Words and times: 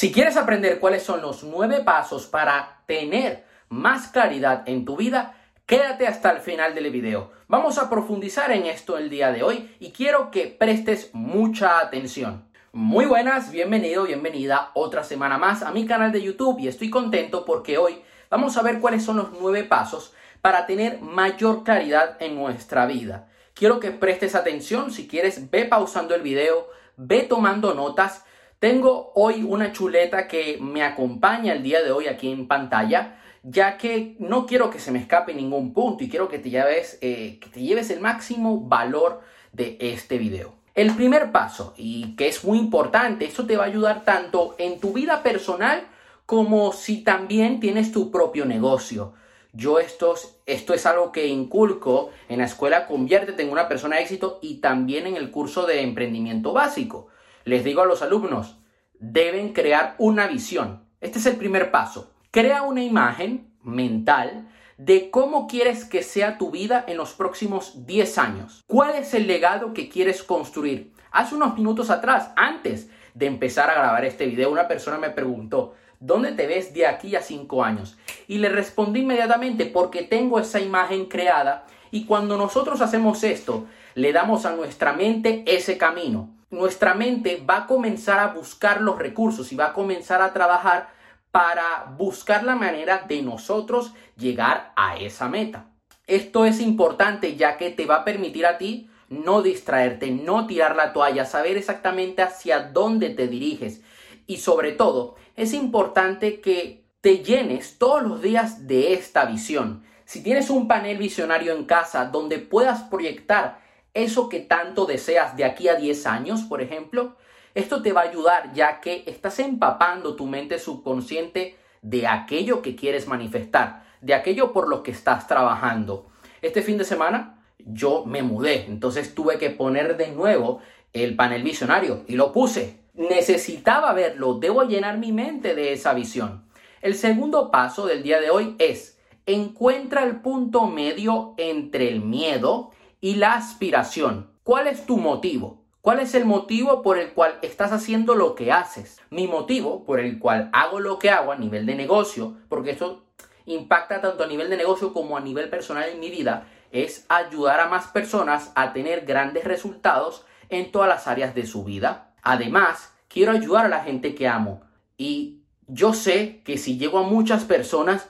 Si 0.00 0.12
quieres 0.12 0.38
aprender 0.38 0.80
cuáles 0.80 1.02
son 1.02 1.20
los 1.20 1.44
nueve 1.44 1.82
pasos 1.84 2.26
para 2.26 2.80
tener 2.86 3.44
más 3.68 4.08
claridad 4.08 4.62
en 4.64 4.86
tu 4.86 4.96
vida, 4.96 5.34
quédate 5.66 6.06
hasta 6.06 6.30
el 6.30 6.38
final 6.38 6.74
del 6.74 6.90
video. 6.90 7.32
Vamos 7.48 7.76
a 7.76 7.90
profundizar 7.90 8.50
en 8.50 8.64
esto 8.64 8.96
el 8.96 9.10
día 9.10 9.30
de 9.30 9.42
hoy 9.42 9.76
y 9.78 9.92
quiero 9.92 10.30
que 10.30 10.46
prestes 10.46 11.10
mucha 11.12 11.80
atención. 11.80 12.48
Muy 12.72 13.04
buenas, 13.04 13.52
bienvenido, 13.52 14.04
bienvenida 14.04 14.70
otra 14.72 15.04
semana 15.04 15.36
más 15.36 15.62
a 15.62 15.70
mi 15.70 15.84
canal 15.84 16.12
de 16.12 16.22
YouTube 16.22 16.60
y 16.60 16.68
estoy 16.68 16.88
contento 16.88 17.44
porque 17.44 17.76
hoy 17.76 18.00
vamos 18.30 18.56
a 18.56 18.62
ver 18.62 18.80
cuáles 18.80 19.04
son 19.04 19.18
los 19.18 19.32
nueve 19.38 19.64
pasos 19.64 20.14
para 20.40 20.64
tener 20.64 21.02
mayor 21.02 21.62
claridad 21.62 22.16
en 22.20 22.36
nuestra 22.36 22.86
vida. 22.86 23.28
Quiero 23.52 23.80
que 23.80 23.90
prestes 23.90 24.34
atención, 24.34 24.92
si 24.92 25.06
quieres 25.06 25.50
ve 25.50 25.66
pausando 25.66 26.14
el 26.14 26.22
video, 26.22 26.70
ve 26.96 27.20
tomando 27.20 27.74
notas 27.74 28.24
tengo 28.60 29.10
hoy 29.14 29.42
una 29.42 29.72
chuleta 29.72 30.28
que 30.28 30.58
me 30.60 30.82
acompaña 30.82 31.54
el 31.54 31.62
día 31.62 31.82
de 31.82 31.90
hoy 31.90 32.06
aquí 32.06 32.30
en 32.30 32.46
pantalla, 32.46 33.18
ya 33.42 33.78
que 33.78 34.16
no 34.18 34.44
quiero 34.44 34.68
que 34.68 34.78
se 34.78 34.92
me 34.92 34.98
escape 34.98 35.32
ningún 35.32 35.72
punto 35.72 36.04
y 36.04 36.10
quiero 36.10 36.28
que 36.28 36.38
te 36.38 36.50
lleves, 36.50 36.98
eh, 37.00 37.38
que 37.40 37.48
te 37.48 37.62
lleves 37.62 37.88
el 37.88 38.00
máximo 38.00 38.60
valor 38.60 39.22
de 39.52 39.78
este 39.80 40.18
video. 40.18 40.54
El 40.74 40.94
primer 40.94 41.32
paso, 41.32 41.72
y 41.76 42.14
que 42.16 42.28
es 42.28 42.44
muy 42.44 42.58
importante, 42.58 43.24
eso 43.24 43.46
te 43.46 43.56
va 43.56 43.64
a 43.64 43.68
ayudar 43.68 44.04
tanto 44.04 44.54
en 44.58 44.78
tu 44.78 44.92
vida 44.92 45.22
personal 45.22 45.86
como 46.26 46.72
si 46.74 47.02
también 47.02 47.60
tienes 47.60 47.92
tu 47.92 48.10
propio 48.10 48.44
negocio. 48.44 49.14
Yo 49.54 49.80
esto, 49.80 50.14
esto 50.44 50.74
es 50.74 50.84
algo 50.84 51.12
que 51.12 51.26
inculco 51.26 52.10
en 52.28 52.38
la 52.38 52.44
escuela 52.44 52.86
Conviértete 52.86 53.42
en 53.42 53.50
una 53.50 53.68
persona 53.68 53.96
de 53.96 54.02
éxito 54.02 54.38
y 54.42 54.56
también 54.60 55.06
en 55.06 55.16
el 55.16 55.30
curso 55.30 55.64
de 55.66 55.80
emprendimiento 55.80 56.52
básico. 56.52 57.08
Les 57.44 57.64
digo 57.64 57.82
a 57.82 57.86
los 57.86 58.02
alumnos, 58.02 58.59
deben 59.00 59.54
crear 59.54 59.94
una 59.98 60.26
visión. 60.26 60.84
Este 61.00 61.18
es 61.18 61.26
el 61.26 61.36
primer 61.36 61.70
paso. 61.70 62.12
Crea 62.30 62.62
una 62.62 62.84
imagen 62.84 63.50
mental 63.62 64.46
de 64.76 65.10
cómo 65.10 65.46
quieres 65.46 65.84
que 65.84 66.02
sea 66.02 66.38
tu 66.38 66.50
vida 66.50 66.84
en 66.86 66.96
los 66.98 67.12
próximos 67.14 67.86
10 67.86 68.18
años. 68.18 68.62
¿Cuál 68.66 68.96
es 68.96 69.12
el 69.14 69.26
legado 69.26 69.72
que 69.72 69.88
quieres 69.88 70.22
construir? 70.22 70.92
Hace 71.10 71.34
unos 71.34 71.56
minutos 71.56 71.90
atrás, 71.90 72.30
antes 72.36 72.88
de 73.14 73.26
empezar 73.26 73.70
a 73.70 73.74
grabar 73.74 74.04
este 74.04 74.26
video, 74.26 74.50
una 74.50 74.68
persona 74.68 74.98
me 74.98 75.10
preguntó, 75.10 75.74
¿dónde 75.98 76.32
te 76.32 76.46
ves 76.46 76.72
de 76.72 76.86
aquí 76.86 77.16
a 77.16 77.22
5 77.22 77.64
años? 77.64 77.98
Y 78.28 78.38
le 78.38 78.48
respondí 78.48 79.00
inmediatamente 79.00 79.66
porque 79.66 80.02
tengo 80.02 80.38
esa 80.38 80.60
imagen 80.60 81.06
creada 81.06 81.66
y 81.90 82.04
cuando 82.04 82.36
nosotros 82.36 82.80
hacemos 82.80 83.24
esto, 83.24 83.66
le 83.94 84.12
damos 84.12 84.46
a 84.46 84.54
nuestra 84.54 84.92
mente 84.92 85.42
ese 85.46 85.76
camino 85.76 86.39
nuestra 86.50 86.94
mente 86.94 87.42
va 87.48 87.58
a 87.58 87.66
comenzar 87.66 88.18
a 88.18 88.28
buscar 88.28 88.80
los 88.80 88.98
recursos 88.98 89.52
y 89.52 89.56
va 89.56 89.66
a 89.66 89.72
comenzar 89.72 90.20
a 90.20 90.32
trabajar 90.32 90.90
para 91.30 91.94
buscar 91.96 92.42
la 92.42 92.56
manera 92.56 93.04
de 93.08 93.22
nosotros 93.22 93.94
llegar 94.16 94.72
a 94.76 94.96
esa 94.96 95.28
meta. 95.28 95.70
Esto 96.06 96.44
es 96.44 96.60
importante 96.60 97.36
ya 97.36 97.56
que 97.56 97.70
te 97.70 97.86
va 97.86 97.96
a 97.96 98.04
permitir 98.04 98.46
a 98.46 98.58
ti 98.58 98.90
no 99.10 99.42
distraerte, 99.42 100.10
no 100.10 100.46
tirar 100.46 100.76
la 100.76 100.92
toalla, 100.92 101.24
saber 101.24 101.56
exactamente 101.56 102.22
hacia 102.22 102.60
dónde 102.60 103.10
te 103.10 103.26
diriges. 103.26 103.82
Y 104.26 104.38
sobre 104.38 104.72
todo, 104.72 105.16
es 105.36 105.52
importante 105.52 106.40
que 106.40 106.84
te 107.00 107.18
llenes 107.18 107.78
todos 107.78 108.02
los 108.02 108.22
días 108.22 108.68
de 108.68 108.92
esta 108.92 109.24
visión. 109.24 109.82
Si 110.04 110.22
tienes 110.22 110.48
un 110.48 110.68
panel 110.68 110.96
visionario 110.98 111.54
en 111.54 111.64
casa 111.64 112.06
donde 112.06 112.38
puedas 112.38 112.82
proyectar 112.82 113.60
eso 113.94 114.28
que 114.28 114.40
tanto 114.40 114.86
deseas 114.86 115.36
de 115.36 115.44
aquí 115.44 115.68
a 115.68 115.74
10 115.74 116.06
años, 116.06 116.42
por 116.42 116.62
ejemplo, 116.62 117.16
esto 117.54 117.82
te 117.82 117.92
va 117.92 118.02
a 118.02 118.08
ayudar 118.08 118.52
ya 118.54 118.80
que 118.80 119.02
estás 119.06 119.38
empapando 119.40 120.14
tu 120.14 120.26
mente 120.26 120.58
subconsciente 120.58 121.56
de 121.82 122.06
aquello 122.06 122.62
que 122.62 122.76
quieres 122.76 123.08
manifestar, 123.08 123.84
de 124.00 124.14
aquello 124.14 124.52
por 124.52 124.68
lo 124.68 124.82
que 124.82 124.92
estás 124.92 125.26
trabajando. 125.26 126.06
Este 126.42 126.62
fin 126.62 126.78
de 126.78 126.84
semana 126.84 127.42
yo 127.58 128.04
me 128.06 128.22
mudé, 128.22 128.66
entonces 128.66 129.14
tuve 129.14 129.38
que 129.38 129.50
poner 129.50 129.96
de 129.96 130.12
nuevo 130.12 130.60
el 130.92 131.16
panel 131.16 131.42
visionario 131.42 132.04
y 132.06 132.14
lo 132.14 132.32
puse. 132.32 132.80
Necesitaba 132.94 133.92
verlo, 133.92 134.34
debo 134.34 134.62
llenar 134.64 134.98
mi 134.98 135.12
mente 135.12 135.54
de 135.54 135.72
esa 135.72 135.92
visión. 135.94 136.44
El 136.82 136.94
segundo 136.94 137.50
paso 137.50 137.86
del 137.86 138.02
día 138.02 138.20
de 138.20 138.30
hoy 138.30 138.56
es 138.58 138.98
encuentra 139.26 140.04
el 140.04 140.20
punto 140.20 140.66
medio 140.66 141.34
entre 141.36 141.88
el 141.88 142.00
miedo 142.00 142.70
y 143.00 143.16
la 143.16 143.34
aspiración. 143.34 144.30
¿Cuál 144.42 144.66
es 144.66 144.86
tu 144.86 144.96
motivo? 144.96 145.64
¿Cuál 145.80 146.00
es 146.00 146.14
el 146.14 146.26
motivo 146.26 146.82
por 146.82 146.98
el 146.98 147.12
cual 147.12 147.38
estás 147.40 147.72
haciendo 147.72 148.14
lo 148.14 148.34
que 148.34 148.52
haces? 148.52 149.00
Mi 149.08 149.26
motivo 149.26 149.84
por 149.86 149.98
el 149.98 150.18
cual 150.18 150.50
hago 150.52 150.78
lo 150.78 150.98
que 150.98 151.10
hago 151.10 151.32
a 151.32 151.36
nivel 151.36 151.64
de 151.64 151.74
negocio, 151.74 152.36
porque 152.50 152.72
eso 152.72 153.04
impacta 153.46 154.02
tanto 154.02 154.24
a 154.24 154.26
nivel 154.26 154.50
de 154.50 154.58
negocio 154.58 154.92
como 154.92 155.16
a 155.16 155.20
nivel 155.20 155.48
personal 155.48 155.88
en 155.88 156.00
mi 156.00 156.10
vida, 156.10 156.46
es 156.70 157.06
ayudar 157.08 157.60
a 157.60 157.68
más 157.68 157.86
personas 157.88 158.52
a 158.54 158.74
tener 158.74 159.06
grandes 159.06 159.44
resultados 159.44 160.26
en 160.50 160.70
todas 160.70 160.88
las 160.88 161.06
áreas 161.06 161.34
de 161.34 161.46
su 161.46 161.64
vida. 161.64 162.12
Además, 162.22 162.92
quiero 163.08 163.32
ayudar 163.32 163.64
a 163.64 163.70
la 163.70 163.82
gente 163.82 164.14
que 164.14 164.28
amo 164.28 164.60
y 164.98 165.40
yo 165.66 165.94
sé 165.94 166.42
que 166.44 166.58
si 166.58 166.76
llego 166.76 166.98
a 166.98 167.04
muchas 167.04 167.44
personas, 167.44 168.09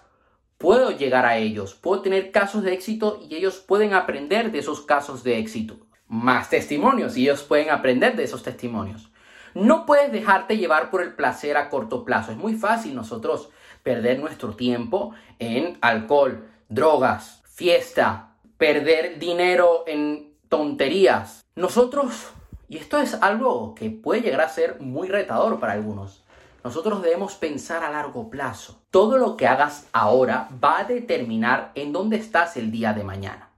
puedo 0.61 0.91
llegar 0.91 1.25
a 1.25 1.39
ellos, 1.39 1.75
puedo 1.75 2.03
tener 2.03 2.33
casos 2.33 2.63
de 2.63 2.75
éxito 2.75 3.19
y 3.27 3.35
ellos 3.35 3.65
pueden 3.67 3.95
aprender 3.95 4.53
de 4.53 4.59
esos 4.59 4.83
casos 4.83 5.25
de 5.25 5.39
éxito. 5.39 5.79
Más 6.07 6.51
testimonios 6.51 7.17
y 7.17 7.23
ellos 7.23 7.43
pueden 7.43 7.71
aprender 7.71 8.15
de 8.15 8.25
esos 8.25 8.43
testimonios. 8.43 9.11
No 9.55 9.87
puedes 9.87 10.13
dejarte 10.13 10.59
llevar 10.59 10.91
por 10.91 11.01
el 11.01 11.15
placer 11.15 11.57
a 11.57 11.71
corto 11.71 12.05
plazo. 12.05 12.33
Es 12.33 12.37
muy 12.37 12.57
fácil 12.57 12.95
nosotros 12.95 13.49
perder 13.83 14.19
nuestro 14.19 14.55
tiempo 14.55 15.15
en 15.39 15.79
alcohol, 15.81 16.47
drogas, 16.69 17.43
fiesta, 17.47 18.35
perder 18.59 19.19
dinero 19.19 19.85
en 19.87 20.35
tonterías. 20.51 21.43
Nosotros, 21.57 22.33
y 22.69 22.77
esto 22.77 23.01
es 23.01 23.15
algo 23.15 23.75
que 23.75 23.89
puede 23.89 24.21
llegar 24.21 24.43
a 24.43 24.49
ser 24.51 24.79
muy 24.79 25.09
retador 25.09 25.59
para 25.59 25.73
algunos, 25.73 26.23
nosotros 26.63 27.03
debemos 27.03 27.35
pensar 27.35 27.85
a 27.85 27.91
largo 27.91 28.29
plazo. 28.31 28.83
Todo 28.91 29.17
lo 29.17 29.37
que 29.37 29.47
hagas 29.47 29.89
ahora 29.93 30.49
va 30.63 30.81
a 30.81 30.85
determinar 30.85 31.73
en 31.75 31.93
dónde 31.93 32.17
estás 32.17 32.57
el 32.57 32.71
día 32.71 32.93
de 32.93 33.05
mañana. 33.05 33.51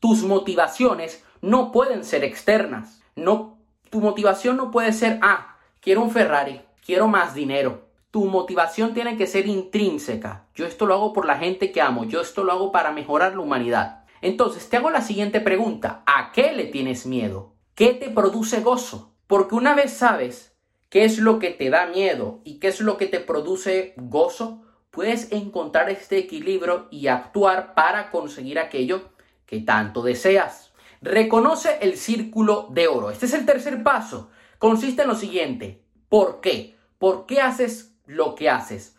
Tus 0.00 0.22
motivaciones 0.22 1.24
no 1.42 1.72
pueden 1.72 2.04
ser 2.04 2.24
externas. 2.24 3.02
No, 3.16 3.58
tu 3.90 4.00
motivación 4.00 4.56
no 4.56 4.70
puede 4.70 4.92
ser, 4.92 5.18
ah, 5.22 5.56
quiero 5.80 6.02
un 6.02 6.10
Ferrari, 6.10 6.62
quiero 6.84 7.08
más 7.08 7.34
dinero. 7.34 7.88
Tu 8.10 8.24
motivación 8.24 8.94
tiene 8.94 9.16
que 9.16 9.26
ser 9.26 9.46
intrínseca. 9.46 10.46
Yo 10.54 10.66
esto 10.66 10.86
lo 10.86 10.94
hago 10.94 11.12
por 11.12 11.26
la 11.26 11.36
gente 11.36 11.70
que 11.70 11.82
amo, 11.82 12.04
yo 12.04 12.20
esto 12.20 12.44
lo 12.44 12.52
hago 12.52 12.72
para 12.72 12.92
mejorar 12.92 13.34
la 13.34 13.40
humanidad. 13.40 14.04
Entonces, 14.22 14.68
te 14.68 14.76
hago 14.76 14.90
la 14.90 15.00
siguiente 15.00 15.40
pregunta. 15.40 16.02
¿A 16.06 16.32
qué 16.32 16.52
le 16.52 16.64
tienes 16.64 17.06
miedo? 17.06 17.52
¿Qué 17.74 17.94
te 17.94 18.10
produce 18.10 18.60
gozo? 18.60 19.12
Porque 19.26 19.54
una 19.54 19.74
vez 19.74 19.92
sabes 19.92 20.49
qué 20.90 21.04
es 21.04 21.18
lo 21.18 21.38
que 21.38 21.50
te 21.50 21.70
da 21.70 21.86
miedo 21.86 22.40
y 22.44 22.58
qué 22.58 22.68
es 22.68 22.80
lo 22.80 22.98
que 22.98 23.06
te 23.06 23.20
produce 23.20 23.94
gozo, 23.96 24.62
puedes 24.90 25.32
encontrar 25.32 25.88
este 25.88 26.18
equilibrio 26.18 26.88
y 26.90 27.06
actuar 27.06 27.74
para 27.74 28.10
conseguir 28.10 28.58
aquello 28.58 29.10
que 29.46 29.60
tanto 29.60 30.02
deseas. 30.02 30.72
Reconoce 31.00 31.78
el 31.80 31.96
círculo 31.96 32.68
de 32.70 32.88
oro. 32.88 33.10
Este 33.10 33.26
es 33.26 33.32
el 33.32 33.46
tercer 33.46 33.82
paso. 33.82 34.30
Consiste 34.58 35.02
en 35.02 35.08
lo 35.08 35.14
siguiente. 35.14 35.82
¿Por 36.08 36.40
qué? 36.40 36.76
¿Por 36.98 37.24
qué 37.24 37.40
haces 37.40 37.94
lo 38.04 38.34
que 38.34 38.50
haces? 38.50 38.96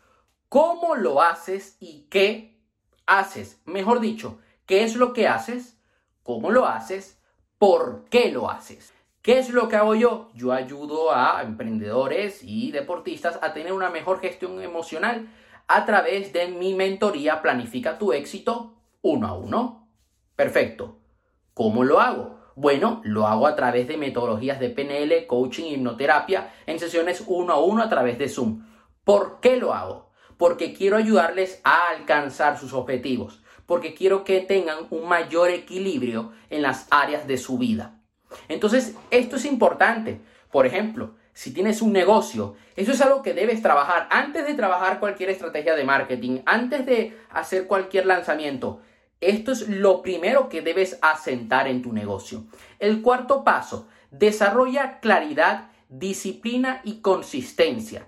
¿Cómo 0.49 0.95
lo 0.95 1.21
haces 1.21 1.77
y 1.79 2.07
qué 2.09 2.57
haces? 3.05 3.61
Mejor 3.65 3.99
dicho, 3.99 4.39
¿qué 4.65 4.83
es 4.83 4.95
lo 4.95 5.13
que 5.13 5.27
haces? 5.27 5.77
¿Cómo 6.23 6.51
lo 6.51 6.65
haces? 6.65 7.19
¿Por 7.57 8.05
qué 8.09 8.31
lo 8.31 8.49
haces? 8.49 8.93
¿Qué 9.21 9.37
es 9.37 9.51
lo 9.51 9.69
que 9.69 9.75
hago 9.75 9.93
yo? 9.93 10.31
Yo 10.33 10.51
ayudo 10.51 11.13
a 11.13 11.43
emprendedores 11.43 12.41
y 12.41 12.71
deportistas 12.71 13.37
a 13.43 13.53
tener 13.53 13.71
una 13.71 13.91
mejor 13.91 14.19
gestión 14.19 14.59
emocional 14.63 15.29
a 15.67 15.85
través 15.85 16.33
de 16.33 16.47
mi 16.47 16.73
mentoría 16.73 17.43
Planifica 17.43 17.99
tu 17.99 18.13
éxito 18.13 18.73
uno 19.03 19.27
a 19.27 19.33
uno. 19.33 19.87
Perfecto. 20.35 20.97
¿Cómo 21.53 21.83
lo 21.83 21.99
hago? 21.99 22.39
Bueno, 22.55 22.99
lo 23.03 23.27
hago 23.27 23.45
a 23.45 23.55
través 23.55 23.87
de 23.87 23.97
metodologías 23.97 24.59
de 24.59 24.71
PNL, 24.71 25.27
coaching 25.27 25.65
hipnoterapia 25.65 26.51
en 26.65 26.79
sesiones 26.79 27.23
uno 27.27 27.53
a 27.53 27.63
uno 27.63 27.83
a 27.83 27.89
través 27.89 28.17
de 28.17 28.27
Zoom. 28.27 28.65
¿Por 29.03 29.39
qué 29.39 29.55
lo 29.55 29.75
hago? 29.75 30.09
Porque 30.37 30.73
quiero 30.73 30.97
ayudarles 30.97 31.61
a 31.63 31.89
alcanzar 31.89 32.57
sus 32.57 32.73
objetivos, 32.73 33.43
porque 33.67 33.93
quiero 33.93 34.23
que 34.23 34.41
tengan 34.41 34.87
un 34.89 35.07
mayor 35.07 35.51
equilibrio 35.51 36.31
en 36.49 36.63
las 36.63 36.87
áreas 36.89 37.27
de 37.27 37.37
su 37.37 37.59
vida. 37.59 38.00
Entonces, 38.47 38.95
esto 39.09 39.35
es 39.35 39.45
importante. 39.45 40.21
Por 40.51 40.65
ejemplo, 40.65 41.15
si 41.33 41.53
tienes 41.53 41.81
un 41.81 41.93
negocio, 41.93 42.55
eso 42.75 42.91
es 42.91 43.01
algo 43.01 43.21
que 43.21 43.33
debes 43.33 43.61
trabajar 43.61 44.07
antes 44.11 44.45
de 44.45 44.53
trabajar 44.53 44.99
cualquier 44.99 45.29
estrategia 45.29 45.75
de 45.75 45.83
marketing, 45.83 46.39
antes 46.45 46.85
de 46.85 47.17
hacer 47.29 47.67
cualquier 47.67 48.05
lanzamiento. 48.05 48.81
Esto 49.21 49.51
es 49.51 49.69
lo 49.69 50.01
primero 50.01 50.49
que 50.49 50.61
debes 50.61 50.97
asentar 51.01 51.67
en 51.67 51.81
tu 51.81 51.93
negocio. 51.93 52.45
El 52.79 53.01
cuarto 53.01 53.43
paso, 53.43 53.87
desarrolla 54.09 54.99
claridad, 54.99 55.69
disciplina 55.89 56.81
y 56.83 57.01
consistencia. 57.01 58.07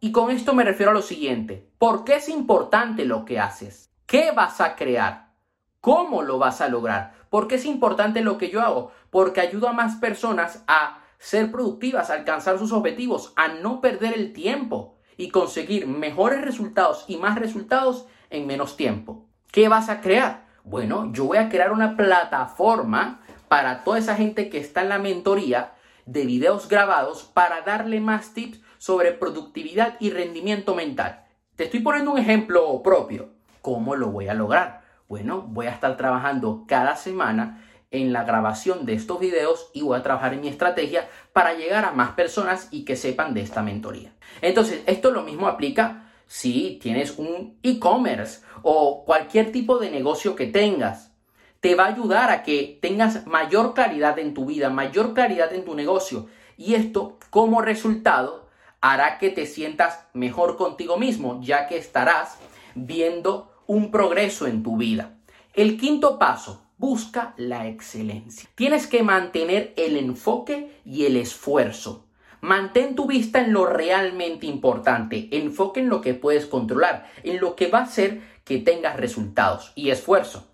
Y 0.00 0.12
con 0.12 0.30
esto 0.30 0.54
me 0.54 0.64
refiero 0.64 0.90
a 0.90 0.94
lo 0.94 1.02
siguiente. 1.02 1.70
¿Por 1.78 2.04
qué 2.04 2.16
es 2.16 2.28
importante 2.28 3.06
lo 3.06 3.24
que 3.24 3.40
haces? 3.40 3.90
¿Qué 4.06 4.32
vas 4.32 4.60
a 4.60 4.76
crear? 4.76 5.32
¿Cómo 5.80 6.22
lo 6.22 6.38
vas 6.38 6.60
a 6.60 6.68
lograr? 6.68 7.14
¿Por 7.34 7.48
qué 7.48 7.56
es 7.56 7.64
importante 7.64 8.20
lo 8.20 8.38
que 8.38 8.48
yo 8.48 8.60
hago? 8.60 8.92
Porque 9.10 9.40
ayuda 9.40 9.70
a 9.70 9.72
más 9.72 9.96
personas 9.96 10.62
a 10.68 11.00
ser 11.18 11.50
productivas, 11.50 12.08
a 12.08 12.14
alcanzar 12.14 12.60
sus 12.60 12.70
objetivos, 12.70 13.32
a 13.34 13.48
no 13.48 13.80
perder 13.80 14.14
el 14.14 14.32
tiempo 14.32 14.94
y 15.16 15.30
conseguir 15.30 15.88
mejores 15.88 16.42
resultados 16.42 17.04
y 17.08 17.16
más 17.16 17.36
resultados 17.36 18.06
en 18.30 18.46
menos 18.46 18.76
tiempo. 18.76 19.26
¿Qué 19.50 19.66
vas 19.68 19.88
a 19.88 20.00
crear? 20.00 20.46
Bueno, 20.62 21.10
yo 21.12 21.24
voy 21.24 21.38
a 21.38 21.48
crear 21.48 21.72
una 21.72 21.96
plataforma 21.96 23.20
para 23.48 23.82
toda 23.82 23.98
esa 23.98 24.14
gente 24.14 24.48
que 24.48 24.58
está 24.58 24.82
en 24.82 24.90
la 24.90 25.00
mentoría 25.00 25.72
de 26.06 26.26
videos 26.26 26.68
grabados 26.68 27.24
para 27.24 27.62
darle 27.62 28.00
más 28.00 28.32
tips 28.32 28.60
sobre 28.78 29.10
productividad 29.10 29.96
y 29.98 30.10
rendimiento 30.10 30.76
mental. 30.76 31.24
Te 31.56 31.64
estoy 31.64 31.80
poniendo 31.80 32.12
un 32.12 32.18
ejemplo 32.18 32.80
propio. 32.80 33.30
¿Cómo 33.60 33.96
lo 33.96 34.12
voy 34.12 34.28
a 34.28 34.34
lograr? 34.34 34.83
Bueno, 35.08 35.42
voy 35.42 35.66
a 35.66 35.70
estar 35.70 35.96
trabajando 35.96 36.64
cada 36.66 36.96
semana 36.96 37.62
en 37.90 38.12
la 38.12 38.24
grabación 38.24 38.86
de 38.86 38.94
estos 38.94 39.20
videos 39.20 39.70
y 39.72 39.82
voy 39.82 39.98
a 39.98 40.02
trabajar 40.02 40.34
en 40.34 40.40
mi 40.40 40.48
estrategia 40.48 41.08
para 41.32 41.54
llegar 41.54 41.84
a 41.84 41.92
más 41.92 42.12
personas 42.12 42.68
y 42.70 42.84
que 42.84 42.96
sepan 42.96 43.34
de 43.34 43.42
esta 43.42 43.62
mentoría. 43.62 44.12
Entonces, 44.40 44.82
esto 44.86 45.10
lo 45.10 45.22
mismo 45.22 45.46
aplica 45.46 46.10
si 46.26 46.78
tienes 46.82 47.18
un 47.18 47.58
e-commerce 47.62 48.42
o 48.62 49.04
cualquier 49.04 49.52
tipo 49.52 49.78
de 49.78 49.90
negocio 49.90 50.34
que 50.34 50.46
tengas 50.46 51.12
te 51.60 51.74
va 51.76 51.84
a 51.84 51.94
ayudar 51.94 52.30
a 52.30 52.42
que 52.42 52.78
tengas 52.82 53.26
mayor 53.26 53.72
claridad 53.72 54.18
en 54.18 54.34
tu 54.34 54.44
vida, 54.44 54.68
mayor 54.68 55.14
claridad 55.14 55.54
en 55.54 55.64
tu 55.64 55.74
negocio. 55.74 56.26
Y 56.58 56.74
esto, 56.74 57.18
como 57.30 57.62
resultado, 57.62 58.50
hará 58.82 59.16
que 59.16 59.30
te 59.30 59.46
sientas 59.46 60.06
mejor 60.12 60.58
contigo 60.58 60.98
mismo, 60.98 61.40
ya 61.40 61.66
que 61.66 61.78
estarás 61.78 62.36
viendo 62.74 63.53
un 63.66 63.90
progreso 63.90 64.46
en 64.46 64.62
tu 64.62 64.76
vida. 64.76 65.14
El 65.54 65.78
quinto 65.78 66.18
paso, 66.18 66.66
busca 66.78 67.34
la 67.36 67.66
excelencia. 67.66 68.48
Tienes 68.54 68.86
que 68.86 69.02
mantener 69.02 69.72
el 69.76 69.96
enfoque 69.96 70.80
y 70.84 71.06
el 71.06 71.16
esfuerzo. 71.16 72.06
Mantén 72.40 72.94
tu 72.94 73.06
vista 73.06 73.40
en 73.40 73.52
lo 73.52 73.66
realmente 73.66 74.46
importante, 74.46 75.28
enfoque 75.32 75.80
en 75.80 75.88
lo 75.88 76.00
que 76.00 76.14
puedes 76.14 76.46
controlar, 76.46 77.10
en 77.22 77.40
lo 77.40 77.56
que 77.56 77.68
va 77.68 77.80
a 77.80 77.84
hacer 77.84 78.20
que 78.44 78.58
tengas 78.58 78.96
resultados 78.96 79.72
y 79.74 79.90
esfuerzo 79.90 80.48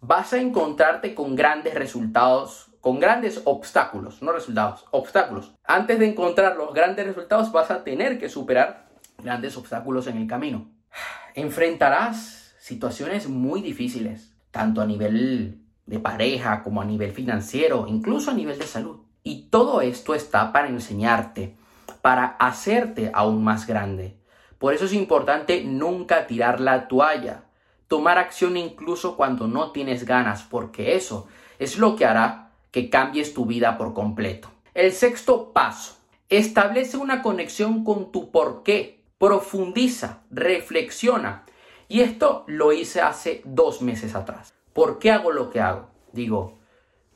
vas 0.00 0.32
a 0.32 0.38
encontrarte 0.38 1.14
con 1.14 1.34
grandes 1.34 1.74
resultados, 1.74 2.70
con 2.80 3.00
grandes 3.00 3.42
obstáculos, 3.44 4.22
no 4.22 4.32
resultados, 4.32 4.84
obstáculos. 4.90 5.54
Antes 5.64 5.98
de 5.98 6.06
encontrar 6.06 6.56
los 6.56 6.72
grandes 6.72 7.06
resultados 7.06 7.50
vas 7.52 7.70
a 7.70 7.84
tener 7.84 8.18
que 8.18 8.28
superar 8.28 8.88
grandes 9.18 9.56
obstáculos 9.56 10.06
en 10.06 10.18
el 10.18 10.26
camino. 10.26 10.70
Enfrentarás 11.34 12.37
situaciones 12.68 13.28
muy 13.28 13.62
difíciles, 13.62 14.32
tanto 14.50 14.80
a 14.80 14.86
nivel 14.86 15.58
de 15.86 15.98
pareja 15.98 16.62
como 16.62 16.80
a 16.80 16.84
nivel 16.84 17.12
financiero, 17.12 17.86
incluso 17.88 18.30
a 18.30 18.34
nivel 18.34 18.58
de 18.58 18.66
salud. 18.66 18.98
Y 19.24 19.48
todo 19.50 19.80
esto 19.80 20.14
está 20.14 20.52
para 20.52 20.68
enseñarte, 20.68 21.56
para 22.02 22.26
hacerte 22.38 23.10
aún 23.12 23.42
más 23.42 23.66
grande. 23.66 24.16
Por 24.58 24.74
eso 24.74 24.84
es 24.84 24.92
importante 24.92 25.64
nunca 25.64 26.26
tirar 26.26 26.60
la 26.60 26.88
toalla 26.88 27.44
tomar 27.88 28.18
acción 28.18 28.56
incluso 28.56 29.16
cuando 29.16 29.48
no 29.48 29.72
tienes 29.72 30.04
ganas, 30.04 30.42
porque 30.42 30.94
eso 30.94 31.26
es 31.58 31.78
lo 31.78 31.96
que 31.96 32.04
hará 32.04 32.50
que 32.70 32.90
cambies 32.90 33.34
tu 33.34 33.46
vida 33.46 33.76
por 33.78 33.94
completo. 33.94 34.50
El 34.74 34.92
sexto 34.92 35.52
paso, 35.52 35.96
establece 36.28 36.98
una 36.98 37.22
conexión 37.22 37.82
con 37.82 38.12
tu 38.12 38.30
por 38.30 38.62
qué, 38.62 39.02
profundiza, 39.18 40.20
reflexiona. 40.30 41.44
Y 41.88 42.02
esto 42.02 42.44
lo 42.46 42.72
hice 42.72 43.00
hace 43.00 43.40
dos 43.44 43.80
meses 43.80 44.14
atrás. 44.14 44.52
¿Por 44.74 44.98
qué 44.98 45.10
hago 45.10 45.32
lo 45.32 45.50
que 45.50 45.60
hago? 45.60 45.88
Digo, 46.12 46.58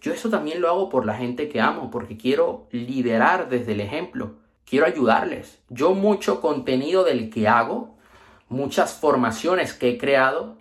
yo 0.00 0.12
eso 0.12 0.30
también 0.30 0.60
lo 0.60 0.68
hago 0.68 0.88
por 0.88 1.06
la 1.06 1.14
gente 1.14 1.48
que 1.48 1.60
amo, 1.60 1.90
porque 1.90 2.16
quiero 2.16 2.66
liderar 2.70 3.48
desde 3.48 3.72
el 3.72 3.80
ejemplo, 3.80 4.36
quiero 4.64 4.86
ayudarles. 4.86 5.60
Yo 5.68 5.94
mucho 5.94 6.40
contenido 6.40 7.04
del 7.04 7.30
que 7.30 7.46
hago, 7.46 7.96
muchas 8.48 8.94
formaciones 8.94 9.74
que 9.74 9.90
he 9.90 9.98
creado, 9.98 10.58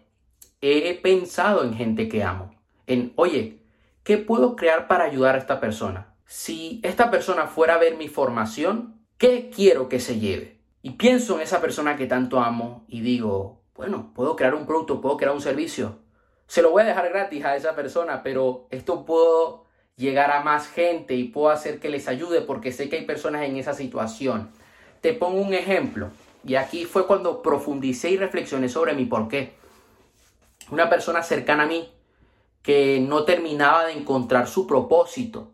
he 0.62 0.94
pensado 1.02 1.63
en 1.63 1.74
gente 1.74 2.08
que 2.08 2.24
amo. 2.24 2.54
En, 2.86 3.13
oye, 3.16 3.62
¿qué 4.04 4.18
puedo 4.18 4.56
crear 4.56 4.88
para 4.88 5.06
ayudar 5.06 5.36
a 5.36 5.40
esta 5.40 5.60
persona? 5.60 6.13
Si 6.25 6.80
esta 6.84 7.10
persona 7.10 7.48
fuera 7.48 7.75
a 7.75 7.80
ver 7.80 7.96
mi 7.96 8.10
formación, 8.10 8.96
¿qué 9.18 9.50
quiero 9.54 9.90
que 9.90 10.00
se 10.00 10.19
lleve? 10.19 10.60
Y 10.84 10.92
pienso 10.92 11.36
en 11.36 11.42
esa 11.42 11.62
persona 11.62 11.96
que 11.96 12.08
tanto 12.08 12.40
amo 12.42 12.86
y 12.88 13.02
digo, 13.02 13.61
bueno, 13.75 14.12
puedo 14.13 14.35
crear 14.35 14.56
un 14.56 14.65
producto, 14.65 15.01
puedo 15.01 15.18
crear 15.18 15.33
un 15.33 15.41
servicio. 15.41 16.00
Se 16.47 16.62
lo 16.62 16.71
voy 16.71 16.83
a 16.83 16.85
dejar 16.85 17.09
gratis 17.09 17.45
a 17.45 17.56
esa 17.56 17.75
persona, 17.75 18.23
pero 18.23 18.68
esto 18.71 19.06
puedo 19.06 19.65
llegar 19.95 20.31
a 20.31 20.44
más 20.44 20.68
gente 20.68 21.15
y 21.15 21.25
puedo 21.25 21.50
hacer 21.50 21.79
que 21.79 21.89
les 21.89 22.07
ayude 22.07 22.41
porque 22.41 22.71
sé 22.71 22.89
que 22.89 22.97
hay 22.97 23.06
personas 23.06 23.44
en 23.44 23.57
esa 23.57 23.73
situación. 23.73 24.50
Te 25.01 25.13
pongo 25.13 25.41
un 25.41 25.53
ejemplo. 25.53 26.09
Y 26.44 26.56
aquí 26.56 26.85
fue 26.85 27.06
cuando 27.06 27.41
profundicé 27.41 28.09
y 28.09 28.18
reflexioné 28.18 28.68
sobre 28.68 28.94
mi 28.94 29.06
por 29.06 29.27
qué 29.27 29.62
una 30.71 30.89
persona 30.89 31.21
cercana 31.21 31.63
a 31.63 31.67
mí 31.67 31.91
que 32.62 33.00
no 33.00 33.24
terminaba 33.25 33.85
de 33.85 33.94
encontrar 33.94 34.47
su 34.47 34.65
propósito 34.65 35.51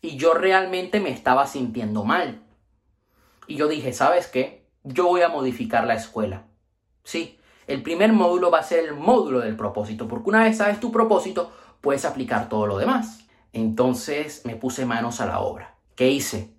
y 0.00 0.16
yo 0.16 0.34
realmente 0.34 1.00
me 1.00 1.10
estaba 1.10 1.46
sintiendo 1.46 2.04
mal. 2.04 2.42
Y 3.46 3.56
yo 3.56 3.68
dije, 3.68 3.92
¿sabes 3.92 4.26
qué? 4.26 4.66
Yo 4.82 5.06
voy 5.06 5.22
a 5.22 5.28
modificar 5.28 5.86
la 5.86 5.94
escuela. 5.94 6.46
Sí, 7.02 7.38
el 7.66 7.82
primer 7.82 8.12
módulo 8.12 8.50
va 8.50 8.58
a 8.60 8.64
ser 8.64 8.84
el 8.84 8.94
módulo 8.94 9.40
del 9.40 9.56
propósito, 9.56 10.08
porque 10.08 10.30
una 10.30 10.44
vez 10.44 10.58
sabes 10.58 10.80
tu 10.80 10.92
propósito, 10.92 11.52
puedes 11.80 12.04
aplicar 12.04 12.48
todo 12.48 12.66
lo 12.66 12.78
demás. 12.78 13.26
Entonces 13.52 14.42
me 14.44 14.56
puse 14.56 14.84
manos 14.84 15.20
a 15.20 15.26
la 15.26 15.40
obra. 15.40 15.76
¿Qué 15.94 16.10
hice? 16.10 16.50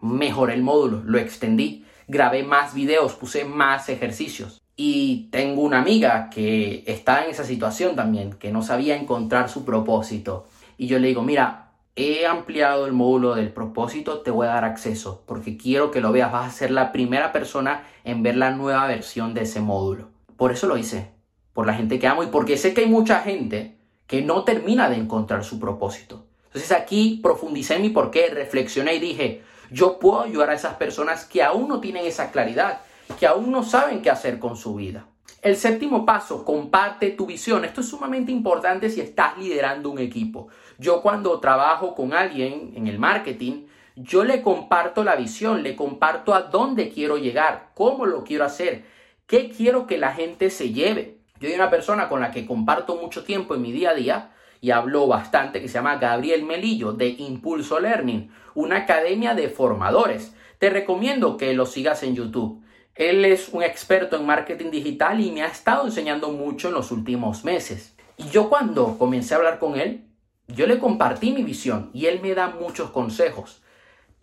Mejoré 0.00 0.54
el 0.54 0.62
módulo, 0.62 1.02
lo 1.04 1.18
extendí, 1.18 1.84
grabé 2.06 2.44
más 2.44 2.74
videos, 2.74 3.14
puse 3.14 3.44
más 3.44 3.88
ejercicios. 3.88 4.60
Y 4.76 5.28
tengo 5.30 5.62
una 5.62 5.80
amiga 5.80 6.30
que 6.30 6.84
está 6.86 7.24
en 7.24 7.30
esa 7.30 7.44
situación 7.44 7.96
también, 7.96 8.34
que 8.34 8.52
no 8.52 8.62
sabía 8.62 8.96
encontrar 8.96 9.48
su 9.48 9.64
propósito. 9.64 10.46
Y 10.76 10.88
yo 10.88 10.98
le 10.98 11.08
digo, 11.08 11.22
mira, 11.22 11.72
he 11.96 12.26
ampliado 12.26 12.86
el 12.86 12.92
módulo 12.92 13.34
del 13.34 13.52
propósito, 13.52 14.20
te 14.20 14.30
voy 14.30 14.46
a 14.46 14.50
dar 14.50 14.64
acceso, 14.64 15.22
porque 15.26 15.56
quiero 15.56 15.90
que 15.90 16.00
lo 16.00 16.10
veas, 16.10 16.32
vas 16.32 16.48
a 16.48 16.56
ser 16.56 16.70
la 16.72 16.90
primera 16.90 17.32
persona 17.32 17.84
en 18.02 18.22
ver 18.22 18.36
la 18.36 18.50
nueva 18.50 18.86
versión 18.86 19.32
de 19.32 19.42
ese 19.42 19.60
módulo. 19.60 20.13
Por 20.36 20.52
eso 20.52 20.66
lo 20.66 20.76
hice, 20.76 21.12
por 21.52 21.66
la 21.66 21.74
gente 21.74 21.98
que 21.98 22.06
amo 22.06 22.22
y 22.22 22.28
porque 22.28 22.56
sé 22.56 22.74
que 22.74 22.82
hay 22.82 22.88
mucha 22.88 23.20
gente 23.20 23.76
que 24.06 24.22
no 24.22 24.44
termina 24.44 24.88
de 24.88 24.96
encontrar 24.96 25.44
su 25.44 25.58
propósito. 25.58 26.26
Entonces 26.46 26.72
aquí 26.72 27.20
profundicé 27.22 27.76
en 27.76 27.82
mi 27.82 27.90
porqué, 27.90 28.28
reflexioné 28.28 28.94
y 28.94 29.00
dije, 29.00 29.42
yo 29.70 29.98
puedo 29.98 30.22
ayudar 30.22 30.50
a 30.50 30.54
esas 30.54 30.74
personas 30.74 31.24
que 31.24 31.42
aún 31.42 31.68
no 31.68 31.80
tienen 31.80 32.06
esa 32.06 32.30
claridad 32.30 32.80
que 33.18 33.26
aún 33.26 33.50
no 33.50 33.62
saben 33.62 34.02
qué 34.02 34.10
hacer 34.10 34.38
con 34.38 34.56
su 34.56 34.74
vida. 34.74 35.06
El 35.42 35.56
séptimo 35.56 36.06
paso, 36.06 36.44
comparte 36.44 37.10
tu 37.10 37.26
visión. 37.26 37.64
Esto 37.64 37.82
es 37.82 37.88
sumamente 37.88 38.32
importante 38.32 38.88
si 38.88 39.00
estás 39.00 39.36
liderando 39.36 39.90
un 39.90 39.98
equipo. 39.98 40.48
Yo 40.78 41.02
cuando 41.02 41.38
trabajo 41.38 41.94
con 41.94 42.14
alguien 42.14 42.72
en 42.74 42.86
el 42.86 42.98
marketing, 42.98 43.66
yo 43.94 44.24
le 44.24 44.42
comparto 44.42 45.04
la 45.04 45.16
visión, 45.16 45.62
le 45.62 45.76
comparto 45.76 46.34
a 46.34 46.42
dónde 46.42 46.88
quiero 46.88 47.18
llegar, 47.18 47.70
cómo 47.74 48.06
lo 48.06 48.24
quiero 48.24 48.44
hacer, 48.44 48.84
qué 49.26 49.50
quiero 49.50 49.86
que 49.86 49.98
la 49.98 50.12
gente 50.12 50.50
se 50.50 50.72
lleve. 50.72 51.18
Yo 51.40 51.48
hay 51.48 51.54
una 51.54 51.70
persona 51.70 52.08
con 52.08 52.20
la 52.20 52.30
que 52.30 52.46
comparto 52.46 52.96
mucho 52.96 53.24
tiempo 53.24 53.54
en 53.54 53.62
mi 53.62 53.72
día 53.72 53.90
a 53.90 53.94
día 53.94 54.30
y 54.60 54.70
hablo 54.70 55.06
bastante 55.06 55.60
que 55.60 55.68
se 55.68 55.74
llama 55.74 55.96
Gabriel 55.96 56.44
Melillo 56.44 56.92
de 56.92 57.08
Impulso 57.08 57.80
Learning, 57.80 58.30
una 58.54 58.78
academia 58.78 59.34
de 59.34 59.48
formadores. 59.48 60.34
Te 60.58 60.70
recomiendo 60.70 61.36
que 61.36 61.52
lo 61.52 61.66
sigas 61.66 62.02
en 62.02 62.14
YouTube. 62.14 62.62
Él 62.94 63.24
es 63.24 63.48
un 63.48 63.62
experto 63.62 64.16
en 64.16 64.24
marketing 64.24 64.70
digital 64.70 65.20
y 65.20 65.32
me 65.32 65.42
ha 65.42 65.48
estado 65.48 65.84
enseñando 65.84 66.30
mucho 66.30 66.68
en 66.68 66.74
los 66.74 66.92
últimos 66.92 67.44
meses. 67.44 67.96
Y 68.16 68.28
yo 68.28 68.48
cuando 68.48 68.96
comencé 68.96 69.34
a 69.34 69.38
hablar 69.38 69.58
con 69.58 69.78
él, 69.78 70.04
yo 70.46 70.66
le 70.66 70.78
compartí 70.78 71.32
mi 71.32 71.42
visión 71.42 71.90
y 71.92 72.06
él 72.06 72.20
me 72.22 72.34
da 72.34 72.48
muchos 72.48 72.90
consejos. 72.90 73.63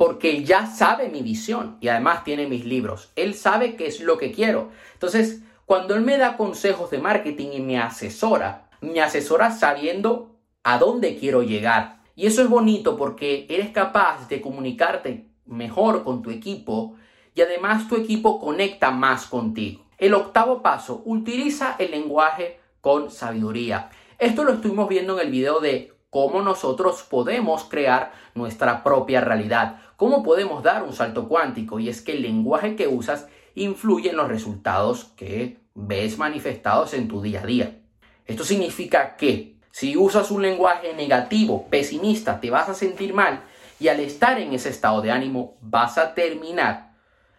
Porque 0.02 0.44
ya 0.44 0.66
sabe 0.66 1.10
mi 1.10 1.22
visión 1.22 1.78
y 1.80 1.90
además 1.90 2.24
tiene 2.24 2.48
mis 2.48 2.66
libros. 2.66 3.12
Él 3.16 3.36
sabe 3.36 3.76
qué 3.76 3.86
es 3.86 4.02
lo 4.02 4.18
que 4.18 4.32
quiero. 4.32 4.72
Entonces, 4.94 5.44
cuando 5.68 5.94
él 5.94 6.02
me 6.02 6.18
da 6.18 6.38
consejos 6.38 6.90
de 6.90 6.98
marketing 6.98 7.50
y 7.54 7.60
me 7.60 7.78
asesora, 7.78 8.68
me 8.82 9.00
asesora 9.00 9.52
sabiendo 9.52 10.40
a 10.64 10.80
dónde 10.80 11.18
quiero 11.18 11.44
llegar. 11.44 12.00
Y 12.16 12.26
eso 12.26 12.42
es 12.42 12.50
bonito 12.50 12.98
porque 12.98 13.46
eres 13.48 13.70
capaz 13.70 14.28
de 14.28 14.42
comunicarte 14.42 15.28
mejor 15.46 16.04
con 16.04 16.24
tu 16.24 16.32
equipo 16.32 16.96
y 17.36 17.42
además 17.42 17.88
tu 17.88 17.96
equipo 17.96 18.40
conecta 18.40 18.90
más 18.90 19.28
contigo. 19.28 19.86
El 20.00 20.16
octavo 20.16 20.64
paso, 20.64 21.04
utiliza 21.06 21.76
el 21.78 21.92
lenguaje 21.92 22.60
con 22.82 23.12
sabiduría. 23.12 23.92
Esto 24.18 24.46
lo 24.46 24.54
estuvimos 24.54 24.90
viendo 24.90 25.20
en 25.20 25.28
el 25.28 25.32
video 25.32 25.60
de 25.60 25.94
cómo 26.12 26.42
nosotros 26.42 27.04
podemos 27.04 27.64
crear 27.64 28.12
nuestra 28.36 28.84
propia 28.84 29.22
realidad, 29.22 29.78
cómo 30.02 30.24
podemos 30.24 30.64
dar 30.64 30.82
un 30.82 30.94
salto 30.94 31.28
cuántico 31.28 31.80
y 31.80 31.88
es 31.88 32.02
que 32.02 32.14
el 32.14 32.24
lenguaje 32.24 32.76
que 32.76 32.88
usas 32.88 33.28
influye 33.54 34.10
en 34.10 34.18
los 34.18 34.30
resultados 34.30 35.12
que 35.16 35.60
ves 35.76 36.18
manifestados 36.18 36.96
en 36.96 37.08
tu 37.08 37.22
día 37.22 37.42
a 37.42 37.46
día. 37.46 37.78
Esto 38.26 38.44
significa 38.44 39.16
que 39.16 39.58
si 39.70 39.96
usas 39.96 40.32
un 40.32 40.42
lenguaje 40.42 40.96
negativo, 40.96 41.68
pesimista, 41.70 42.40
te 42.40 42.50
vas 42.50 42.68
a 42.68 42.74
sentir 42.74 43.14
mal 43.14 43.44
y 43.80 43.90
al 43.90 44.00
estar 44.00 44.40
en 44.40 44.54
ese 44.54 44.70
estado 44.70 45.04
de 45.04 45.12
ánimo 45.12 45.60
vas 45.62 46.00
a 46.00 46.16
terminar 46.16 46.96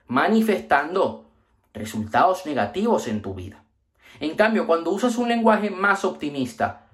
manifestando 0.07 1.33
resultados 1.75 2.47
negativos 2.47 3.09
en 3.09 3.23
tu 3.23 3.35
vida. 3.35 3.64
En 4.21 4.37
cambio, 4.37 4.69
cuando 4.69 4.92
usas 4.92 5.16
un 5.16 5.28
lenguaje 5.28 5.69
más 5.69 6.04
optimista, 6.04 6.87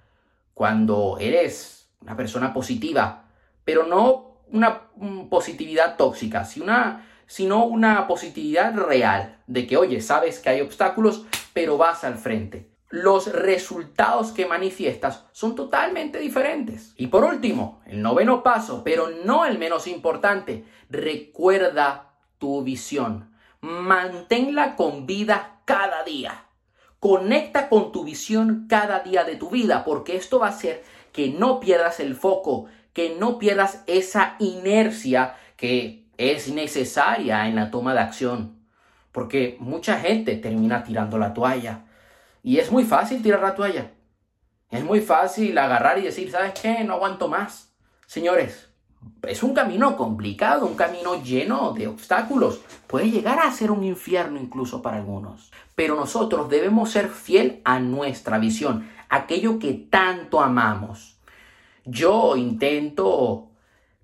cuando 0.54 1.18
eres 1.20 1.90
una 2.00 2.16
persona 2.16 2.54
positiva, 2.54 3.24
pero 3.66 3.86
no 3.86 4.27
una 4.52 4.88
mm, 4.96 5.28
positividad 5.28 5.96
tóxica, 5.96 6.46
una, 6.60 7.06
sino 7.26 7.64
una 7.64 8.06
positividad 8.06 8.74
real 8.74 9.38
de 9.46 9.66
que, 9.66 9.76
oye, 9.76 10.00
sabes 10.00 10.40
que 10.40 10.50
hay 10.50 10.60
obstáculos, 10.60 11.26
pero 11.52 11.76
vas 11.76 12.04
al 12.04 12.16
frente. 12.16 12.70
Los 12.90 13.30
resultados 13.32 14.32
que 14.32 14.46
manifiestas 14.46 15.26
son 15.32 15.54
totalmente 15.54 16.18
diferentes. 16.18 16.94
Y 16.96 17.08
por 17.08 17.24
último, 17.24 17.82
el 17.86 18.00
noveno 18.00 18.42
paso, 18.42 18.82
pero 18.82 19.10
no 19.24 19.44
el 19.44 19.58
menos 19.58 19.86
importante, 19.86 20.64
recuerda 20.88 22.14
tu 22.38 22.62
visión. 22.62 23.30
Manténla 23.60 24.74
con 24.74 25.06
vida 25.06 25.60
cada 25.66 26.02
día. 26.04 26.44
Conecta 26.98 27.68
con 27.68 27.92
tu 27.92 28.04
visión 28.04 28.66
cada 28.68 29.00
día 29.00 29.24
de 29.24 29.36
tu 29.36 29.50
vida, 29.50 29.84
porque 29.84 30.16
esto 30.16 30.38
va 30.38 30.46
a 30.46 30.50
hacer 30.50 30.82
que 31.12 31.28
no 31.28 31.60
pierdas 31.60 32.00
el 32.00 32.14
foco, 32.14 32.66
que 32.92 33.16
no 33.18 33.38
pierdas 33.38 33.82
esa 33.86 34.36
inercia 34.38 35.36
que 35.56 36.06
es 36.16 36.48
necesaria 36.48 37.46
en 37.46 37.56
la 37.56 37.70
toma 37.70 37.94
de 37.94 38.00
acción. 38.00 38.58
Porque 39.12 39.56
mucha 39.60 39.98
gente 40.00 40.36
termina 40.36 40.84
tirando 40.84 41.18
la 41.18 41.34
toalla. 41.34 41.86
Y 42.42 42.58
es 42.58 42.70
muy 42.70 42.84
fácil 42.84 43.22
tirar 43.22 43.40
la 43.40 43.54
toalla. 43.54 43.92
Es 44.70 44.84
muy 44.84 45.00
fácil 45.00 45.56
agarrar 45.56 45.98
y 45.98 46.02
decir, 46.02 46.30
¿sabes 46.30 46.52
qué? 46.60 46.84
No 46.84 46.94
aguanto 46.94 47.28
más. 47.28 47.72
Señores, 48.06 48.68
es 49.22 49.42
un 49.42 49.54
camino 49.54 49.96
complicado, 49.96 50.66
un 50.66 50.76
camino 50.76 51.22
lleno 51.22 51.72
de 51.72 51.86
obstáculos. 51.86 52.60
Puede 52.86 53.10
llegar 53.10 53.38
a 53.40 53.50
ser 53.52 53.70
un 53.70 53.84
infierno 53.84 54.40
incluso 54.40 54.82
para 54.82 54.98
algunos. 54.98 55.52
Pero 55.74 55.94
nosotros 55.94 56.48
debemos 56.48 56.90
ser 56.90 57.08
fiel 57.08 57.60
a 57.64 57.78
nuestra 57.80 58.38
visión, 58.38 58.88
aquello 59.08 59.58
que 59.58 59.72
tanto 59.72 60.40
amamos. 60.40 61.17
Yo 61.90 62.36
intento 62.36 63.48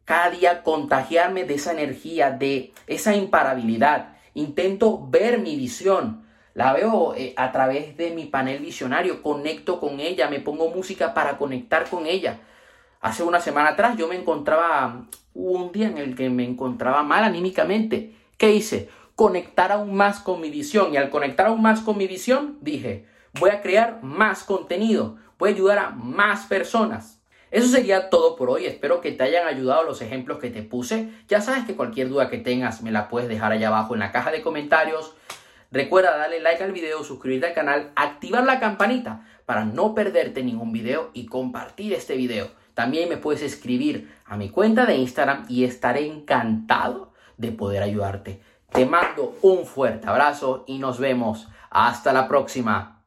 cada 0.06 0.30
día 0.30 0.62
contagiarme 0.62 1.44
de 1.44 1.54
esa 1.54 1.72
energía, 1.72 2.30
de 2.30 2.72
esa 2.86 3.14
imparabilidad. 3.14 4.16
Intento 4.32 5.06
ver 5.06 5.38
mi 5.38 5.54
visión. 5.56 6.24
La 6.54 6.72
veo 6.72 7.14
eh, 7.14 7.34
a 7.36 7.52
través 7.52 7.94
de 7.98 8.12
mi 8.12 8.24
panel 8.24 8.60
visionario, 8.60 9.20
conecto 9.20 9.80
con 9.80 10.00
ella, 10.00 10.30
me 10.30 10.40
pongo 10.40 10.70
música 10.70 11.12
para 11.12 11.36
conectar 11.36 11.90
con 11.90 12.06
ella. 12.06 12.40
Hace 13.02 13.22
una 13.22 13.40
semana 13.40 13.70
atrás 13.70 13.98
yo 13.98 14.08
me 14.08 14.16
encontraba, 14.16 15.04
un 15.34 15.70
día 15.70 15.88
en 15.88 15.98
el 15.98 16.16
que 16.16 16.30
me 16.30 16.44
encontraba 16.44 17.02
mal 17.02 17.22
anímicamente. 17.22 18.14
¿Qué 18.38 18.54
hice? 18.54 18.88
Conectar 19.14 19.72
aún 19.72 19.94
más 19.94 20.20
con 20.20 20.40
mi 20.40 20.48
visión. 20.48 20.94
Y 20.94 20.96
al 20.96 21.10
conectar 21.10 21.48
aún 21.48 21.60
más 21.60 21.80
con 21.80 21.98
mi 21.98 22.06
visión, 22.06 22.56
dije, 22.62 23.04
voy 23.38 23.50
a 23.50 23.60
crear 23.60 24.02
más 24.02 24.42
contenido, 24.42 25.18
voy 25.38 25.50
a 25.50 25.54
ayudar 25.54 25.78
a 25.78 25.90
más 25.90 26.46
personas. 26.46 27.20
Eso 27.54 27.68
sería 27.68 28.10
todo 28.10 28.34
por 28.34 28.50
hoy. 28.50 28.66
Espero 28.66 29.00
que 29.00 29.12
te 29.12 29.22
hayan 29.22 29.46
ayudado 29.46 29.84
los 29.84 30.02
ejemplos 30.02 30.40
que 30.40 30.50
te 30.50 30.64
puse. 30.64 31.10
Ya 31.28 31.40
sabes 31.40 31.64
que 31.64 31.76
cualquier 31.76 32.08
duda 32.08 32.28
que 32.28 32.38
tengas 32.38 32.82
me 32.82 32.90
la 32.90 33.08
puedes 33.08 33.28
dejar 33.28 33.52
allá 33.52 33.68
abajo 33.68 33.94
en 33.94 34.00
la 34.00 34.10
caja 34.10 34.32
de 34.32 34.42
comentarios. 34.42 35.14
Recuerda 35.70 36.16
darle 36.16 36.40
like 36.40 36.64
al 36.64 36.72
video, 36.72 37.04
suscribirte 37.04 37.46
al 37.46 37.54
canal, 37.54 37.92
activar 37.94 38.42
la 38.44 38.58
campanita 38.58 39.24
para 39.46 39.64
no 39.64 39.94
perderte 39.94 40.42
ningún 40.42 40.72
video 40.72 41.12
y 41.14 41.26
compartir 41.26 41.92
este 41.92 42.16
video. 42.16 42.50
También 42.74 43.08
me 43.08 43.18
puedes 43.18 43.42
escribir 43.42 44.12
a 44.24 44.36
mi 44.36 44.50
cuenta 44.50 44.84
de 44.84 44.96
Instagram 44.96 45.46
y 45.48 45.62
estaré 45.62 46.08
encantado 46.08 47.12
de 47.36 47.52
poder 47.52 47.84
ayudarte. 47.84 48.40
Te 48.72 48.84
mando 48.84 49.38
un 49.42 49.64
fuerte 49.64 50.08
abrazo 50.08 50.64
y 50.66 50.78
nos 50.80 50.98
vemos. 50.98 51.46
Hasta 51.70 52.12
la 52.12 52.26
próxima. 52.26 52.94